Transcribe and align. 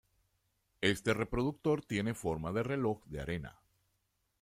Este 0.81 1.13
reproductor 1.13 1.85
tiene 1.85 2.15
forma 2.15 2.51
de 2.51 2.63
reloj 2.63 3.03
de 3.05 3.21
arena. 3.21 3.61